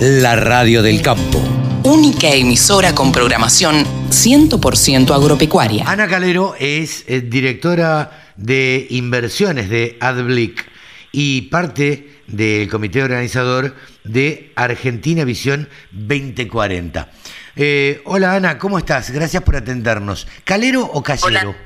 [0.00, 1.38] la radio del campo.
[1.82, 5.84] Única emisora con programación 100% agropecuaria.
[5.86, 10.68] Ana Calero es eh, directora de inversiones de AdBlick
[11.12, 13.74] y parte del comité organizador
[14.04, 17.08] de Argentina Visión 2040.
[17.56, 19.10] Eh, hola Ana, ¿cómo estás?
[19.10, 20.26] Gracias por atendernos.
[20.44, 21.26] ¿Calero o Callero?
[21.26, 21.56] Hola.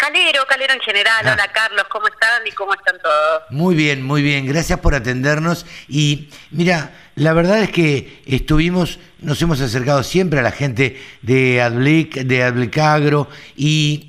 [0.00, 1.26] Calero, Calero en general.
[1.26, 1.32] Ah.
[1.34, 3.42] Hola Carlos, ¿cómo están y cómo están todos?
[3.50, 4.46] Muy bien, muy bien.
[4.46, 5.66] Gracias por atendernos.
[5.88, 6.90] Y mira,
[7.20, 12.42] la verdad es que estuvimos, nos hemos acercado siempre a la gente de Adblick, de
[12.42, 14.08] Adblick Agro y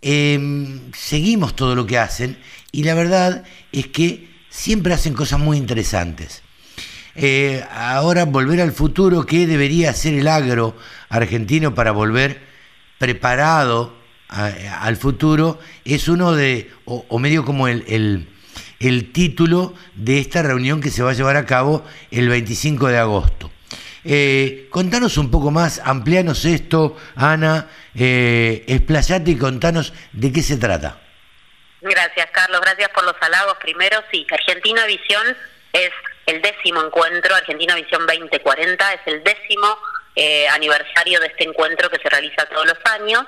[0.00, 2.38] em, seguimos todo lo que hacen.
[2.70, 6.44] Y la verdad es que siempre hacen cosas muy interesantes.
[7.16, 10.76] Eh, ahora volver al futuro, ¿qué debería hacer el agro
[11.08, 12.42] argentino para volver
[12.98, 13.96] preparado
[14.28, 15.58] al futuro?
[15.84, 18.28] Es uno de, o, medio como el-
[18.80, 22.98] el título de esta reunión que se va a llevar a cabo el 25 de
[22.98, 23.50] agosto.
[24.04, 30.56] Eh, contanos un poco más, amplianos esto, Ana, eh, explayate y contanos de qué se
[30.58, 31.00] trata.
[31.80, 33.56] Gracias Carlos, gracias por los halagos.
[33.60, 35.36] Primero, sí, Argentina Visión
[35.72, 35.90] es
[36.26, 39.76] el décimo encuentro, Argentina Visión 2040 es el décimo
[40.14, 43.24] eh, aniversario de este encuentro que se realiza todos los años,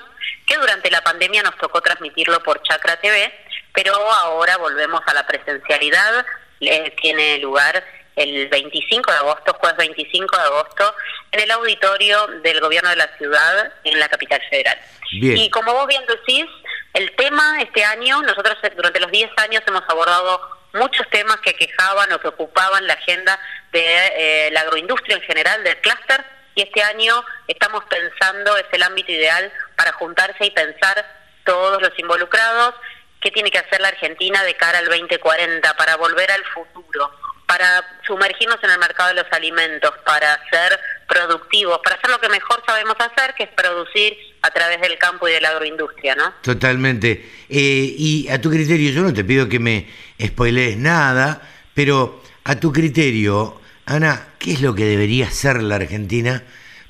[0.47, 3.31] que durante la pandemia nos tocó transmitirlo por Chacra TV,
[3.73, 6.25] pero ahora volvemos a la presencialidad,
[6.61, 7.83] eh, tiene lugar
[8.15, 10.95] el 25 de agosto, jueves 25 de agosto,
[11.31, 14.77] en el auditorio del gobierno de la ciudad en la capital federal.
[15.11, 15.37] Bien.
[15.37, 16.45] Y como vos bien decís,
[16.93, 20.41] el tema este año, nosotros eh, durante los 10 años hemos abordado
[20.73, 23.39] muchos temas que quejaban o que ocupaban la agenda
[23.71, 26.23] de eh, la agroindustria en general, del clúster,
[26.55, 31.05] y este año estamos pensando, es el ámbito ideal para juntarse y pensar
[31.45, 32.75] todos los involucrados
[33.21, 37.11] qué tiene que hacer la Argentina de cara al 2040 para volver al futuro,
[37.45, 42.29] para sumergirnos en el mercado de los alimentos, para ser productivos, para hacer lo que
[42.29, 46.33] mejor sabemos hacer, que es producir a través del campo y de la agroindustria, ¿no?
[46.41, 47.29] Totalmente.
[47.49, 49.89] Eh, y a tu criterio, yo no te pido que me
[50.23, 51.41] spoilees nada,
[51.73, 56.43] pero a tu criterio, Ana, ¿qué es lo que debería hacer la Argentina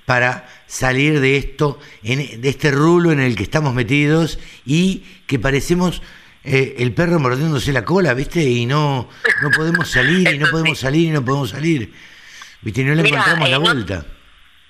[0.06, 6.02] para salir de esto, de este rulo en el que estamos metidos y que parecemos
[6.44, 8.42] eh, el perro mordiéndose la cola, ¿viste?
[8.42, 9.10] Y no,
[9.42, 11.94] no podemos salir y no podemos salir y no podemos salir.
[12.62, 12.82] ¿Viste?
[12.82, 14.06] Y no le Mira, encontramos la eh, no- vuelta.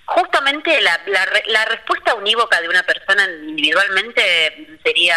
[0.05, 5.15] Justamente la, la, la respuesta unívoca de una persona individualmente sería,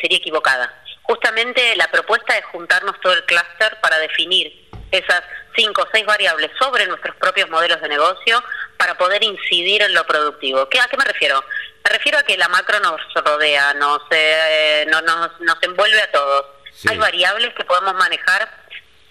[0.00, 0.72] sería equivocada.
[1.02, 5.22] Justamente la propuesta es juntarnos todo el clúster para definir esas
[5.56, 8.42] cinco o seis variables sobre nuestros propios modelos de negocio
[8.76, 10.68] para poder incidir en lo productivo.
[10.68, 11.42] ¿Qué, ¿A qué me refiero?
[11.84, 16.10] Me refiero a que la macro nos rodea, nos, eh, no- nos, nos envuelve a
[16.12, 16.46] todos.
[16.72, 16.88] Sí.
[16.90, 18.48] Hay variables que podemos manejar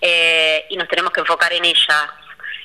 [0.02, 2.10] eh, y nos tenemos que enfocar en ellas.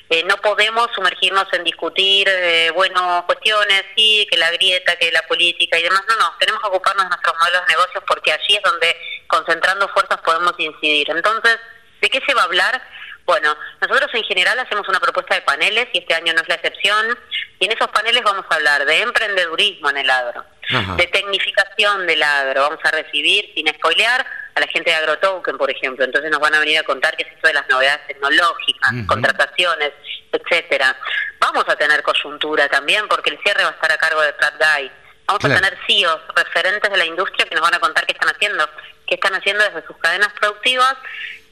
[0.09, 5.21] Eh, no podemos sumergirnos en discutir, eh, bueno, cuestiones, sí, que la grieta, que la
[5.23, 6.03] política y demás.
[6.07, 8.95] No, no, tenemos que ocuparnos de nuestros modelos de negocios porque allí es donde,
[9.27, 11.09] concentrando fuerzas, podemos incidir.
[11.09, 11.57] Entonces,
[12.01, 12.81] ¿de qué se va a hablar?
[13.31, 16.55] Bueno, nosotros en general hacemos una propuesta de paneles y este año no es la
[16.55, 17.17] excepción.
[17.59, 20.95] Y en esos paneles vamos a hablar de emprendedurismo en el agro, Ajá.
[20.97, 22.63] de tecnificación del agro.
[22.63, 26.03] Vamos a recibir, sin spoilear, a la gente de AgroToken, por ejemplo.
[26.03, 29.91] Entonces nos van a venir a contar qué es esto de las novedades tecnológicas, contrataciones,
[30.33, 30.97] etcétera.
[31.39, 34.55] Vamos a tener coyuntura también, porque el cierre va a estar a cargo de Pratt
[34.59, 34.91] Guy.
[35.27, 35.55] Vamos Claro.
[35.55, 38.69] a tener CEOs, referentes de la industria, que nos van a contar qué están haciendo,
[39.07, 40.97] qué están haciendo desde sus cadenas productivas,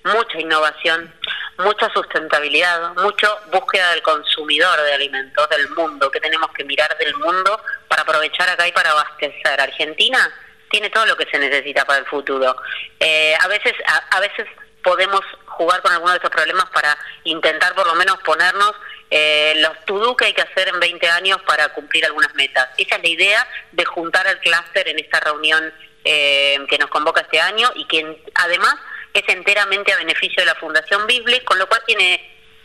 [0.04, 1.14] mucha innovación,
[1.58, 7.16] mucha sustentabilidad, mucho búsqueda del consumidor de alimentos del mundo, que tenemos que mirar del
[7.16, 9.60] mundo para aprovechar acá y para abastecer.
[9.60, 10.32] Argentina
[10.70, 12.56] tiene todo lo que se necesita para el futuro.
[13.00, 14.48] Eh, a veces, a, a veces
[14.84, 18.74] podemos jugar con algunos de estos problemas para intentar por lo menos ponernos
[19.12, 22.70] eh, los to-do que hay que hacer en 20 años para cumplir algunas metas.
[22.78, 25.74] Esa es la idea de juntar al clúster en esta reunión
[26.06, 28.76] eh, que nos convoca este año y que además
[29.14, 32.22] es enteramente a beneficio de la Fundación Bible, con lo cual tiene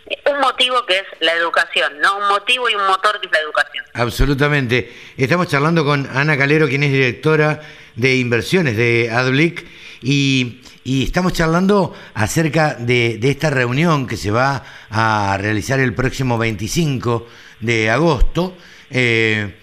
[0.07, 2.19] eh, un motivo que es la educación, ¿no?
[2.19, 3.85] Un motivo y un motor que es la educación.
[3.95, 4.93] Absolutamente.
[5.17, 7.61] Estamos charlando con Ana Calero, quien es directora
[7.95, 9.67] de inversiones de AdBlick,
[10.03, 15.95] y, y estamos charlando acerca de, de esta reunión que se va a realizar el
[15.95, 17.27] próximo 25
[17.61, 18.57] de agosto,
[18.91, 19.57] eh,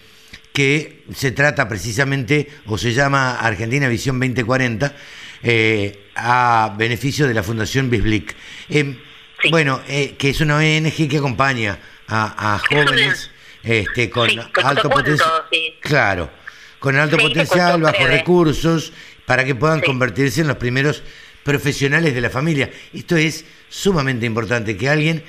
[0.52, 4.94] que se trata precisamente, o se llama Argentina Visión 2040,
[5.42, 8.34] eh, a beneficio de la Fundación Bisblick.
[8.68, 8.96] Eh,
[9.42, 9.50] Sí.
[9.50, 11.76] Bueno, eh, que es una ONG que acompaña
[12.06, 13.30] a, jóvenes
[13.64, 15.30] este, con Sí, alto potencial.
[15.50, 15.74] sí.
[15.80, 16.30] Claro,
[16.78, 18.06] con alto potencial, breve.
[18.06, 18.92] recursos,
[19.26, 21.02] para que puedan convertirse en los primeros
[21.42, 22.70] profesionales de la familia.
[22.92, 25.24] Esto es sumamente importante, que alguien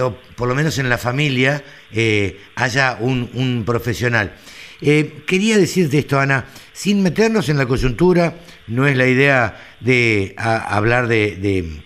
[0.00, 1.62] o por lo menos en la familia,
[1.92, 4.34] eh, haya un, profesional.
[4.84, 8.34] Eh, quería decirte esto, Ana, sin meternos en la coyuntura,
[8.66, 11.80] no es la idea de hablar de,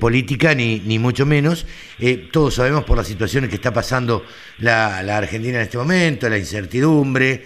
[0.00, 1.64] política, ni, ni, mucho menos.
[2.00, 4.26] Eh, todos sabemos por las situaciones que está pasando
[4.58, 7.44] la, Argentina en este momento, la incertidumbre,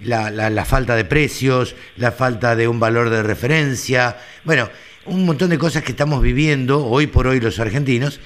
[0.00, 4.16] la, la falta de precios, la falta de un valor de referencia.
[4.42, 4.68] Bueno,
[5.06, 8.18] un montón de cosas que estamos viviendo hoy por hoy los argentinos.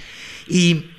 [0.49, 0.93] Y,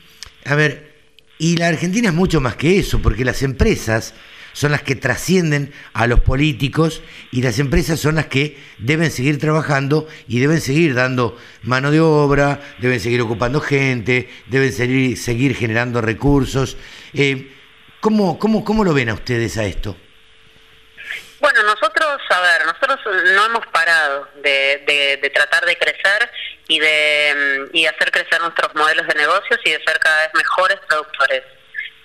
[0.45, 0.93] a ver,
[1.39, 4.13] y la Argentina es mucho más que eso, porque las empresas
[4.53, 7.01] son las que trascienden a los políticos
[7.31, 11.99] y las empresas son las que deben seguir trabajando y deben seguir dando mano de
[11.99, 16.77] obra, deben seguir ocupando gente, deben seguir, seguir generando recursos.
[17.13, 17.51] Eh,
[17.99, 19.97] ¿cómo, cómo, ¿Cómo lo ven a ustedes a esto?
[21.43, 22.99] Bueno, nosotros, a ver, nosotros
[23.35, 26.31] no hemos parado de, de, tratar de crecer
[26.69, 30.79] y de y hacer crecer nuestros modelos de negocios y de ser cada vez mejores
[30.87, 31.43] productores.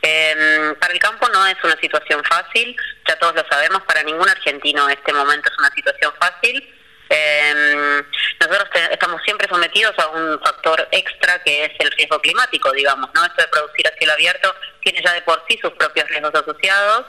[0.02, 4.28] Eh, para el campo no es una situación fácil, ya todos lo sabemos, para ningún
[4.28, 6.74] argentino este momento es una situación fácil.
[7.10, 8.02] Eh,
[8.38, 13.24] nosotros estamos siempre sometidos a un factor extra que es el riesgo climático, digamos, ¿no?
[13.24, 17.06] Esto de producir a cielo abierto tiene ya de por sí sus propios riesgos asociados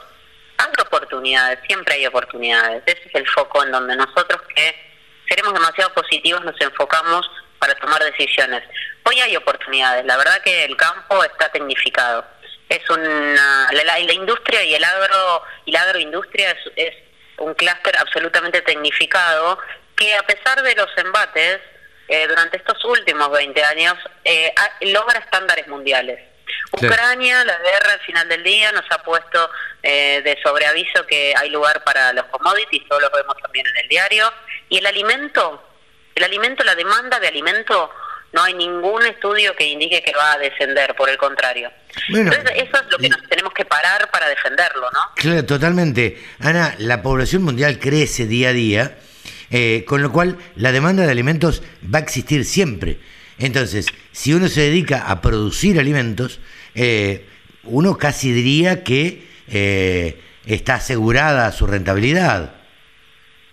[0.60, 2.82] hay oportunidades, siempre hay oportunidades.
[2.86, 4.74] Ese es el foco en donde nosotros que
[5.28, 7.28] seremos demasiado positivos nos enfocamos
[7.58, 8.62] para tomar decisiones.
[9.04, 12.24] Hoy hay oportunidades, la verdad que el campo está tecnificado.
[12.70, 16.94] Es una la, industria y el agro y la agroindustria es,
[17.38, 19.58] un clúster absolutamente tecnificado
[19.96, 21.60] que a pesar de los embates
[22.06, 23.94] eh, durante estos últimos 20 años
[24.24, 26.20] eh, logra estándares mundiales.
[26.72, 29.50] Ucrania, la guerra al final del día nos ha puesto
[29.82, 33.88] eh, de sobreaviso que hay lugar para los commodities, todos lo vemos también en el
[33.88, 34.32] diario.
[34.68, 35.66] Y el alimento,
[36.14, 37.90] el alimento, la demanda de alimento,
[38.32, 41.70] no hay ningún estudio que indique que va a descender, por el contrario.
[42.08, 45.00] Entonces, eso es lo que nos tenemos que parar para defenderlo, ¿no?
[45.16, 46.22] Claro, totalmente.
[46.38, 48.98] Ana, la población mundial crece día a día,
[49.50, 51.62] eh, con lo cual la demanda de alimentos
[51.92, 52.98] va a existir siempre.
[53.38, 56.40] Entonces, si uno se dedica a producir alimentos,
[56.74, 57.26] eh,
[57.64, 62.54] uno casi diría que eh, está asegurada su rentabilidad.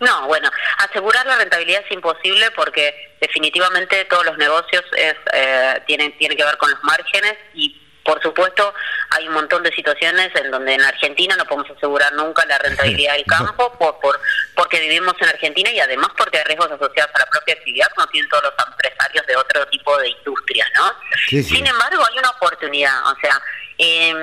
[0.00, 0.48] No, bueno,
[0.78, 6.44] asegurar la rentabilidad es imposible porque definitivamente todos los negocios es, eh, tienen, tienen que
[6.44, 7.74] ver con los márgenes y
[8.08, 8.72] por supuesto,
[9.10, 13.12] hay un montón de situaciones en donde en Argentina no podemos asegurar nunca la rentabilidad
[13.12, 14.18] del campo por, por
[14.54, 18.06] porque vivimos en Argentina y además porque hay riesgos asociados a la propia actividad como
[18.06, 20.90] tienen todos los empresarios de otro tipo de industria, ¿no?
[21.26, 23.42] Sin embargo, hay una oportunidad, o sea,
[23.76, 24.14] eh,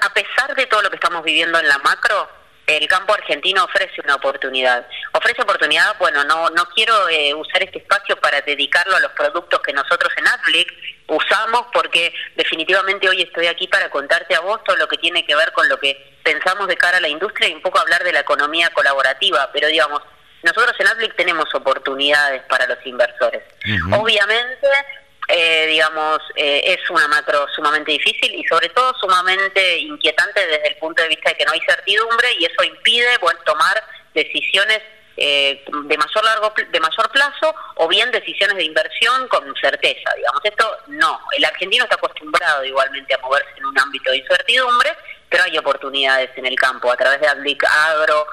[0.00, 2.30] a pesar de todo lo que estamos viviendo en la macro,
[2.66, 4.86] el campo argentino ofrece una oportunidad.
[5.12, 9.60] Ofrece oportunidad, bueno, no no quiero eh, usar este espacio para dedicarlo a los productos
[9.60, 10.72] que nosotros en Adblick
[11.08, 15.34] usamos, porque definitivamente hoy estoy aquí para contarte a vos todo lo que tiene que
[15.34, 18.12] ver con lo que pensamos de cara a la industria y un poco hablar de
[18.12, 20.02] la economía colaborativa, pero digamos,
[20.42, 23.42] nosotros en Adblick tenemos oportunidades para los inversores.
[23.92, 24.68] Obviamente
[25.34, 30.76] eh, digamos, eh, es una macro sumamente difícil y sobre todo sumamente inquietante desde el
[30.76, 33.82] punto de vista de que no hay certidumbre y eso impide bueno, tomar
[34.12, 34.82] decisiones
[35.16, 40.44] eh, de mayor largo de mayor plazo o bien decisiones de inversión con certeza digamos.
[40.44, 41.18] Esto no.
[41.34, 44.90] El argentino está acostumbrado igualmente a moverse en un ámbito de incertidumbre
[45.30, 46.92] pero hay oportunidades en el campo.
[46.92, 48.26] A través de Adlic Agro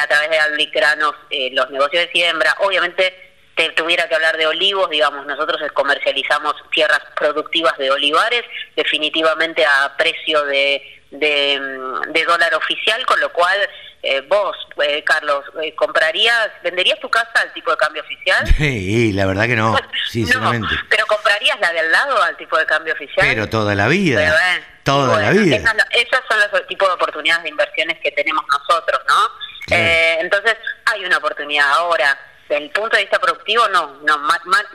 [0.00, 1.14] a través de Adlic Granos
[1.52, 3.29] los negocios de siembra obviamente
[3.70, 8.42] tuviera que hablar de olivos, digamos, nosotros comercializamos tierras productivas de olivares,
[8.76, 13.58] definitivamente a precio de, de, dólar oficial, con lo cual
[14.02, 18.46] eh, vos, eh, Carlos, eh, ¿comprarías, venderías tu casa al tipo de cambio oficial?
[18.56, 19.76] Sí, la verdad que no,
[20.08, 20.68] sinceramente.
[20.88, 23.26] pero ¿comprarías la del lado al tipo de cambio oficial?
[23.28, 24.34] Pero toda la vida.
[24.82, 25.56] toda la vida.
[25.56, 29.50] Esas, son los tipos de oportunidades de inversiones que tenemos nosotros, ¿no?
[29.72, 32.18] entonces, hay una oportunidad ahora
[32.50, 34.18] desde el punto de vista productivo, no, no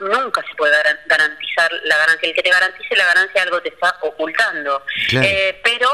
[0.00, 2.28] nunca se puede garantizar la ganancia.
[2.28, 4.82] El que te garantice la ganancia algo te está ocultando.
[5.12, 5.88] Eh, pero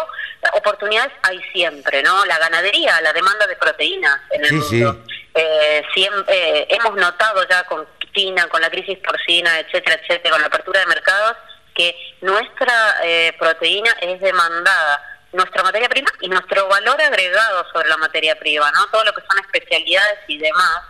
[0.54, 2.24] oportunidades hay siempre, ¿no?
[2.24, 5.04] La ganadería, la demanda de proteínas en el mundo.
[5.34, 7.84] Eh, eh, hemos notado ya con
[8.14, 11.36] China, con la crisis porcina, etcétera, etcétera, con la apertura de mercados,
[11.74, 13.00] que nuestra
[13.38, 18.86] proteína es demandada nuestra materia prima y nuestro valor agregado sobre la materia prima, ¿no?
[18.88, 20.82] Todo lo que son especialidades y demás,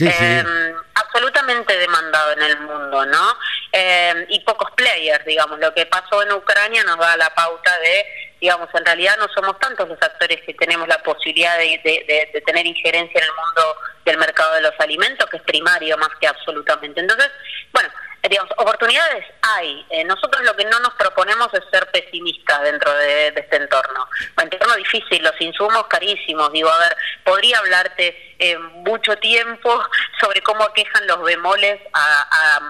[0.00, 3.36] Em, absolutamente demandado en el mundo, ¿no?
[3.72, 5.58] Em, y pocos players, digamos.
[5.58, 8.06] Lo que pasó en Ucrania nos da la pauta de,
[8.40, 13.18] digamos, en realidad no somos tantos los actores que tenemos la posibilidad de, tener injerencia
[13.18, 17.00] en el mundo del mercado de los alimentos, que es primario más que absolutamente.
[17.00, 17.30] Entonces,
[17.72, 17.88] bueno,
[18.28, 19.86] digamos, oportunidades hay.
[19.90, 24.08] Eh, nosotros lo que no nos proponemos es ser pesimistas dentro de, este entorno.
[24.36, 26.52] Un entorno difícil, los insumos carísimos.
[26.52, 29.82] Digo, a ver, podría hablarte eh, mucho tiempo
[30.20, 32.60] sobre cómo aquejan los bemoles a,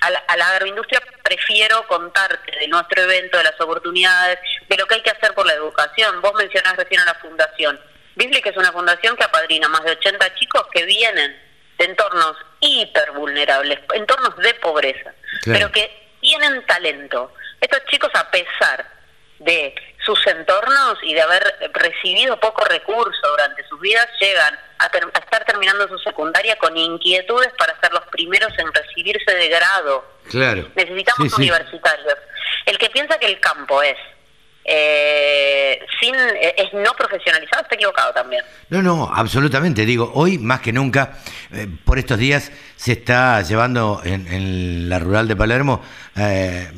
[0.00, 1.00] a, la, agroindustria.
[1.22, 5.46] Prefiero contarte de nuestro evento, de las oportunidades, de lo que hay que hacer por
[5.46, 6.20] la educación.
[6.20, 7.80] Vos mencionás recién a la fundación.
[8.16, 11.46] que es una fundación que apadrina más de 80 chicos que vienen
[11.78, 12.36] de entornos
[12.66, 15.12] hiper vulnerables, entornos de pobreza,
[15.44, 17.32] pero que tienen talento.
[17.60, 18.86] Estos chicos, a pesar
[19.38, 25.44] de sus entornos y de haber recibido poco recurso durante sus vidas, llegan a, estar
[25.44, 30.04] terminando su secundaria con inquietudes para ser los primeros en recibirse de grado.
[30.30, 30.68] Claro.
[30.74, 32.18] Necesitamos universitarios.
[32.64, 33.96] El que piensa que el campo es
[34.68, 38.42] eh, sin eh, es no profesionalizado, está equivocado también.
[38.70, 39.86] No, no, absolutamente.
[39.86, 41.18] Digo, hoy más que nunca,
[41.52, 45.80] eh, por estos días se está llevando en, la rural de Palermo
[46.16, 46.68] eh,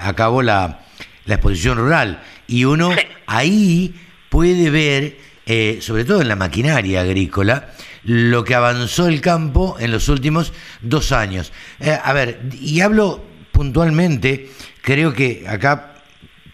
[0.00, 0.80] a cabo la,
[1.26, 2.94] exposición rural y uno
[3.26, 3.94] ahí
[4.28, 7.70] puede ver, sobre todo en la maquinaria agrícola,
[8.02, 11.52] lo que avanzó el campo en los últimos dos años.
[11.80, 14.50] a ver, y hablo puntualmente,
[14.82, 15.91] creo que acá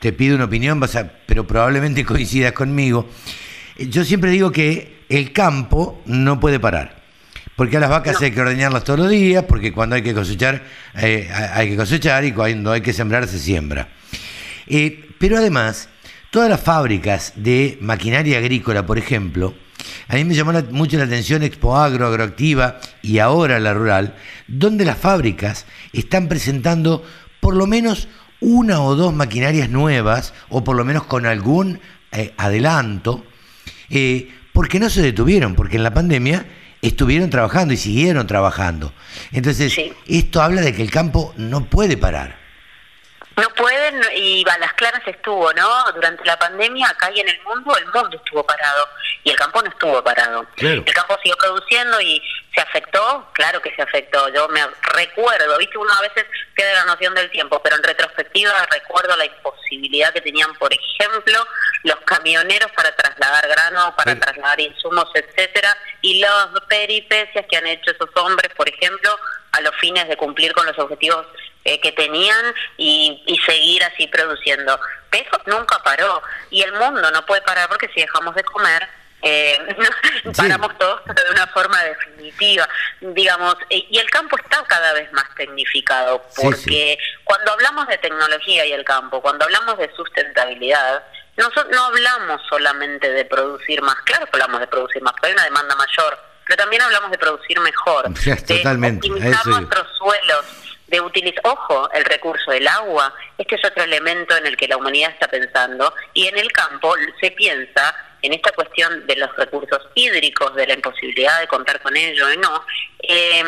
[0.00, 3.09] te pido una opinión, vas a, pero probablemente coincidas conmigo.
[3.78, 6.99] Yo siempre digo que el campo no puede parar.
[7.57, 10.62] Porque a las vacas hay que ordeñarlas todos los días, porque cuando hay que cosechar,
[10.95, 13.88] eh, hay que cosechar y cuando hay que sembrar, se siembra.
[14.69, 15.88] Eh, pero además,
[16.31, 19.55] todas las fábricas de maquinaria agrícola, por ejemplo,
[20.07, 24.14] a mí me llamó mucho la atención Expo Agro, Agroactiva y ahora la Rural,
[24.47, 27.05] donde las fábricas están presentando
[27.40, 28.09] por lo menos
[28.40, 31.80] una o dos maquinarias nuevas, o por lo menos con algún
[32.12, 33.25] eh, adelanto,
[33.90, 36.47] eh, porque no se detuvieron, porque en la pandemia
[36.83, 38.92] estuvieron trabajando y siguieron trabajando.
[39.33, 39.76] Entonces,
[40.07, 42.38] esto habla de que el campo no puede parar.
[43.37, 45.92] No pueden, y a las claras estuvo, ¿no?
[45.95, 48.88] Durante la pandemia, acá y en el mundo, el mundo estuvo parado
[49.23, 50.45] y el campo no estuvo parado.
[50.57, 52.21] El campo siguió produciendo y
[52.58, 54.28] se afectó, claro que se afectó.
[54.30, 54.60] Yo me
[54.94, 56.24] recuerdo, viste, uno a veces
[56.54, 61.46] pierde la noción del tiempo, pero en retrospectiva recuerdo la imposibilidad que tenían, por ejemplo,
[61.84, 67.92] los camioneros para trasladar grano, para trasladar insumos, etcétera, y las peripecias que han hecho
[67.92, 69.16] esos hombres, por ejemplo,
[69.52, 71.26] a los fines de cumplir con los objetivos
[71.64, 74.80] eh, que tenían y, seguir así produciendo.
[75.10, 78.88] Pero nunca paró y el mundo no puede parar porque si dejamos de comer,
[79.22, 79.58] eh,
[80.37, 82.68] paramos todos de una forma definitiva,
[83.00, 88.64] digamos, eh, y el campo está cada vez más tecnificado, porque cuando hablamos de tecnología
[88.66, 91.02] y el campo, cuando hablamos de sustentabilidad,
[91.37, 95.34] no, no hablamos solamente de producir más, claro que hablamos de producir más, pero hay
[95.34, 98.12] una demanda mayor, pero también hablamos de producir mejor,
[98.46, 100.44] totalmente, de optimizar nuestros suelos,
[100.87, 104.76] de utilizar, ojo, el recurso del agua, este es otro elemento en el que la
[104.76, 109.80] humanidad está pensando, y en el campo se piensa en esta cuestión de los recursos
[109.94, 112.64] hídricos, de la imposibilidad de contar con ello y no,
[113.02, 113.42] eh,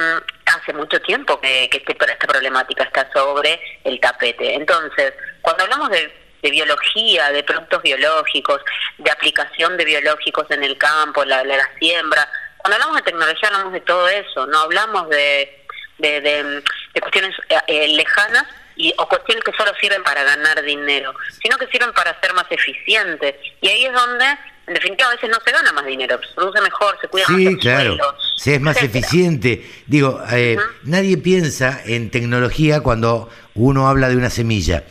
[0.47, 4.55] hace mucho tiempo que, que este, esta problemática está sobre el tapete.
[4.55, 5.13] Entonces,
[5.43, 6.13] cuando hablamos de,
[6.43, 8.63] biología, de productos biológicos,
[8.99, 11.43] de aplicación de biológicos en el campo, la,
[11.79, 15.61] siembra, cuando hablamos de tecnología hablamos de todo eso, no hablamos de
[16.01, 16.63] de,
[17.01, 18.45] cuestiones eh, eh, lejanas
[18.77, 22.47] y, o cuestiones que solo sirven para ganar dinero, sino que sirven para ser más
[22.51, 23.35] eficientes.
[23.61, 24.27] Y ahí es donde,
[24.71, 27.45] en definitiva, a veces no se gana más dinero, se produce mejor, se cuida sí,
[27.51, 27.97] más claro.
[28.37, 29.69] se es más eficiente.
[29.89, 34.85] Digo, eh, nadie piensa en tecnología cuando uno habla de una semilla.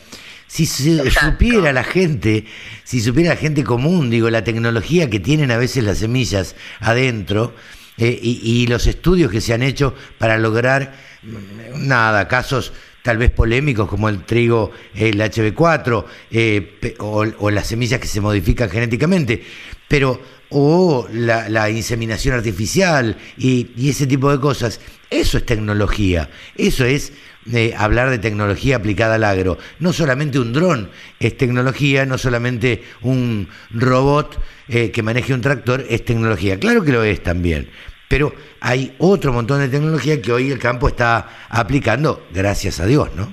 [0.47, 2.45] Si se supiera la gente,
[2.83, 7.55] si supiera la gente común, digo, la tecnología que tienen a veces las semillas adentro,
[7.97, 13.31] eh, y, los estudios que se han hecho para lograr, mm, nada, casos tal vez
[13.31, 19.43] polémicos como el trigo, el HB4 eh, o, las semillas que se modifican genéticamente,
[19.87, 24.79] pero o la, inseminación artificial y, ese tipo de cosas.
[25.09, 27.13] Eso es tecnología, eso es
[27.51, 29.57] eh, hablar de tecnología aplicada al agro.
[29.79, 30.89] No solamente un dron
[31.19, 36.59] es tecnología, no solamente un robot que maneje un tractor es tecnología.
[36.59, 37.69] Claro que lo es también,
[38.09, 43.13] pero hay otro montón de tecnología que hoy el campo está aplicando, gracias a Dios,
[43.13, 43.31] ¿no?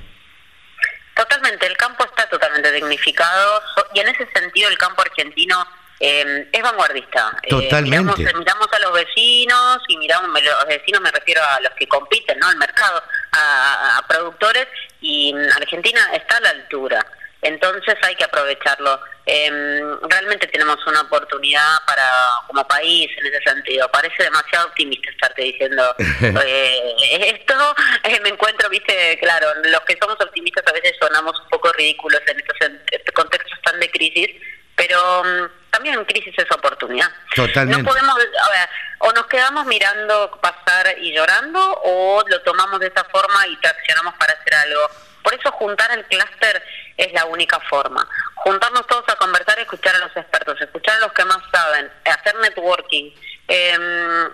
[1.16, 3.62] Totalmente, el campo está totalmente tecnificado
[3.94, 5.66] y en ese sentido el campo argentino
[5.98, 7.32] eh, es vanguardista.
[7.42, 8.22] Eh, totalmente.
[8.34, 12.46] miramos, a los vecinos y miramos, los vecinos me refiero a los que compiten, ¿no?
[12.46, 13.02] Al mercado,
[13.32, 14.66] a, a productores
[15.00, 17.06] y Argentina está a la altura.
[17.42, 19.00] Entonces hay que aprovecharlo.
[19.24, 22.08] Em, realmente tenemos una oportunidad para
[22.46, 23.88] como país en ese sentido.
[23.90, 25.94] Parece demasiado optimista estarte diciendo
[26.44, 27.54] eh, esto.
[28.04, 32.20] Eh, me encuentro, viste, claro, los que somos optimistas a veces sonamos un poco ridículos
[32.26, 34.28] en estos contextos tan de crisis,
[34.76, 37.10] pero mm, también crisis es oportunidad.
[37.34, 37.82] Totalmente.
[37.82, 42.88] No podemos, a ver, o nos quedamos mirando pasar y llorando o lo tomamos de
[42.88, 44.80] esa forma y traccionamos para hacer algo.
[45.26, 46.62] Por eso juntar el clúster
[46.96, 48.08] es la única forma.
[48.36, 52.36] Juntarnos todos a conversar, escuchar a los expertos, escuchar a los que más saben, hacer
[52.36, 53.10] networking,
[53.48, 54.30] em,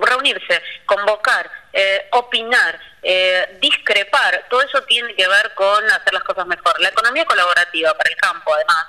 [0.00, 6.46] reunirse, convocar, eh, opinar, eh, discrepar, todo eso tiene que ver con hacer las cosas
[6.46, 6.80] mejor.
[6.80, 8.86] La economía colaborativa para el campo, además,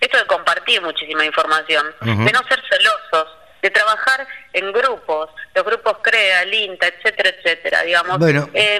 [0.00, 3.28] esto de compartir muchísima información, de no ser celosos,
[3.64, 8.18] de trabajar en grupos, los grupos CREA, el INTA, etcétera, etcétera, digamos.
[8.18, 8.50] Bueno.
[8.52, 8.78] Eh,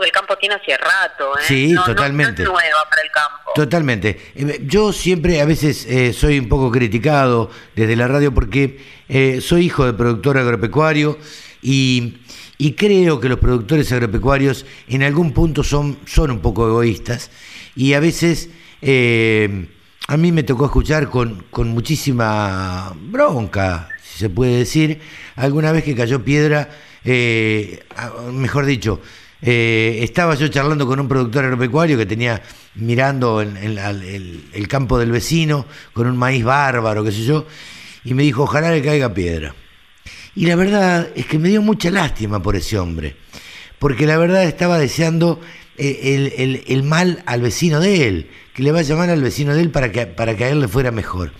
[0.00, 1.42] que el campo tiene hace rato, ¿eh?
[1.46, 2.42] Sí, totalmente.
[2.42, 3.52] No, es nueva para el campo.
[3.54, 4.32] Totalmente.
[4.34, 9.00] Eh, yo siempre, a veces, eh, soy un poco criticado desde la radio porque
[9.40, 11.18] soy hijo de productor agropecuario
[11.62, 12.18] y,
[12.58, 17.30] y, creo que los productores agropecuarios en algún punto son, son un poco egoístas
[17.76, 18.50] y a veces...
[18.82, 19.68] Eh,
[20.10, 25.00] a mí me tocó escuchar con, con muchísima bronca, si se puede decir,
[25.36, 26.68] alguna vez que cayó piedra,
[27.04, 27.84] eh,
[28.32, 29.00] mejor dicho,
[29.42, 32.42] eh, estaba yo charlando con un productor agropecuario que tenía
[32.74, 37.46] mirando el, campo del vecino con un maíz bárbaro, qué sé yo,
[38.04, 39.54] y me dijo, ojalá le caiga piedra.
[40.34, 43.16] Y la verdad es que me dio mucha lástima por ese hombre,
[43.78, 45.40] porque la verdad estaba deseando
[45.76, 49.54] eh, el, el mal al vecino de él, que le va a llamar al vecino
[49.54, 51.32] de él para que, para que a él le fuera mejor.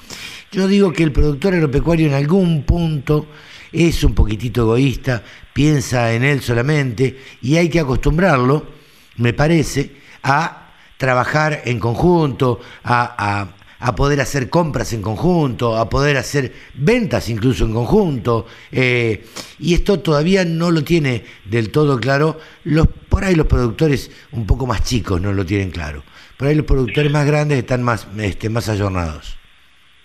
[0.52, 3.28] Yo digo que el productor agropecuario en algún punto
[3.72, 8.66] es un poquitito egoísta, piensa en él solamente y hay que acostumbrarlo,
[9.16, 9.90] me parece,
[10.22, 13.48] a trabajar en conjunto, a,
[13.96, 18.46] poder hacer compras en conjunto, a poder hacer ventas incluso en conjunto.
[18.70, 19.24] Eh,
[19.58, 22.38] y esto todavía no lo tiene del todo claro.
[22.64, 26.02] Los, por ahí los productores un poco más chicos no lo tienen claro.
[26.36, 29.38] Por ahí los productores más grandes están más, este, más ayornados.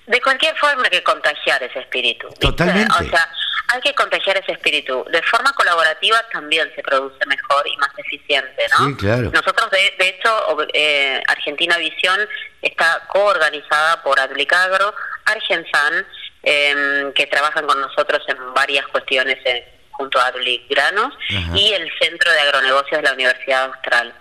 [0.08, 2.28] De cualquier forma hay que contagiar ese espíritu.
[2.40, 2.94] Totalmente.
[2.94, 3.28] O sea,
[3.76, 5.06] hay que contagiar ese espíritu.
[5.12, 8.88] De forma colaborativa también se produce mejor y más eficiente, ¿no?
[8.88, 9.32] Sí, claro.
[9.32, 12.20] Nosotros, de, hecho, eh, Argentina Visión
[12.62, 14.94] está coorganizada por Adlicagro,
[15.26, 16.06] Argensan,
[16.44, 19.38] em, que trabajan con nosotros en varias cuestiones
[19.92, 21.14] junto a Adlic Granos,
[21.54, 24.14] y el Centro de Agronegocios de la Universidad Austral.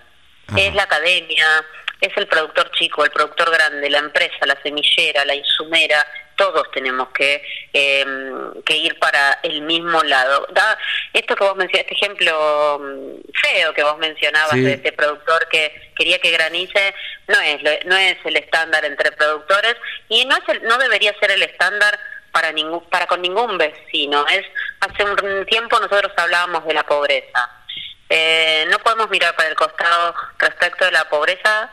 [0.57, 1.65] Es la academia,
[2.01, 6.07] es el productor chico, el productor grande, la empresa, la semillera, la insumera,
[6.37, 7.43] todos tenemos que,
[7.73, 10.47] em, que ir para el mismo lado.
[10.51, 10.79] Da,
[11.13, 15.93] esto que vos mencionaste, este ejemplo mm, feo que vos mencionabas de este productor que
[15.97, 16.95] quería que granice,
[17.29, 19.77] no es, no es el estándar entre productores
[20.09, 21.99] y no, es no debería ser el estándar
[22.33, 24.45] para ningún para con ningún vecino es
[24.81, 27.49] hace un tiempo nosotros hablábamos de la pobreza
[28.09, 31.71] eh, no podemos mirar para el costado respecto de la pobreza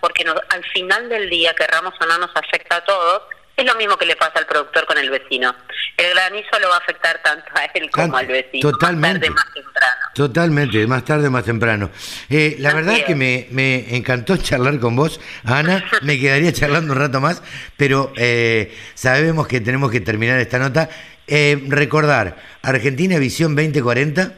[0.00, 3.22] porque al final del día, querramos o no, nos afecta a todos.
[3.58, 5.52] Es lo mismo que le pasa al productor con el vecino.
[5.96, 8.70] El granizo lo va a afectar tanto a él como al vecino.
[8.70, 9.30] Totalmente.
[9.30, 9.96] Más tarde, más temprano.
[10.14, 11.90] Totalmente, más tarde, más temprano.
[12.30, 15.84] Eh, la verdad es que me, me, encantó charlar con vos, Ana.
[16.02, 17.42] Me quedaría charlando un rato más,
[17.76, 20.88] pero eh, sabemos que tenemos que terminar esta nota.
[21.26, 24.34] Eh, recordar, Argentina Visión 2040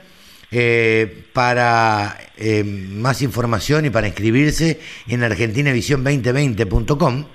[0.52, 7.26] eh, para eh, más información y para inscribirse en argentinavisión2020.com.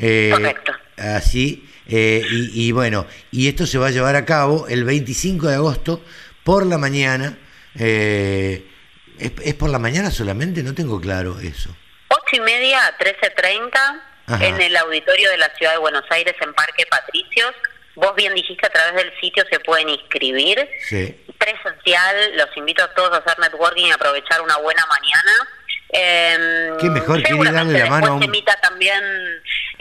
[0.00, 0.72] Eh, Correcto.
[1.00, 5.54] Así, eh, y, bueno, y esto se va a llevar a cabo el 25 de
[5.54, 6.04] agosto
[6.44, 7.38] por la mañana.
[7.74, 10.62] ¿es, por la mañana solamente?
[10.62, 11.74] No tengo claro eso.
[12.08, 16.52] 8 y media a 13.30 en el auditorio de la Ciudad de Buenos Aires en
[16.54, 17.52] Parque Patricios.
[17.94, 20.68] Vos bien dijiste, a través del sitio se pueden inscribir.
[20.88, 25.48] Sí presencial, los invito a todos a hacer networking y aprovechar una buena mañana.
[25.92, 28.44] Eh, Qué mejor que darle la mano a un...
[28.62, 29.02] también,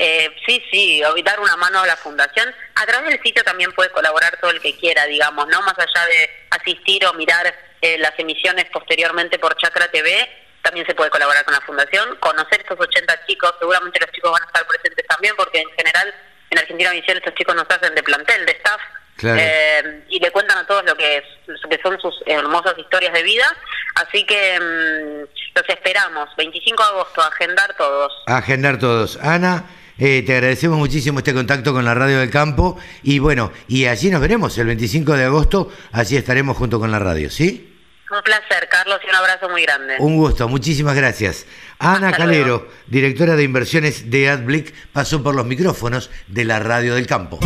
[0.02, 2.48] eh, sí, sí, dar una mano a la fundación.
[2.76, 6.06] A través del sitio también puede colaborar todo el que quiera, digamos, no más allá
[6.06, 10.26] de asistir o mirar eh, las emisiones posteriormente por Chakra TV,
[10.62, 14.44] también se puede colaborar con la fundación, conocer estos 80 chicos, seguramente los chicos van
[14.44, 16.16] a estar presentes también, porque en general
[16.50, 18.80] en Argentina Visión estos chicos nos hacen de plantel, de staff,
[19.22, 21.22] eh, y le cuentan a todos lo que,
[21.70, 23.54] que son sus hermosas historias de vida.
[23.96, 28.14] Así que mm, los esperamos, 25 de agosto, agendar todos.
[28.28, 29.18] agendar todos.
[29.18, 29.66] Ana,
[30.00, 34.10] eh, te agradecemos muchísimo este contacto con la Radio del Campo y bueno, y allí
[34.10, 37.66] nos veremos el 25 de agosto, allí estaremos junto con la radio, ¿sí?
[38.10, 39.98] Un placer, Carlos, y un abrazo muy grande.
[40.00, 41.46] Un gusto, muchísimas gracias.
[41.78, 46.96] Ana Hasta Calero, directora de inversiones de AdBlick, pasó por los micrófonos de la Radio
[46.96, 47.38] del Campo.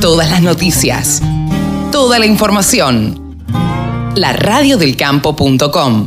[0.00, 1.20] Todas las noticias,
[1.92, 3.36] toda la información.
[4.14, 6.06] La radiodelcampo.com